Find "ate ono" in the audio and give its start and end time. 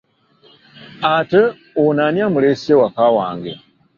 1.15-2.01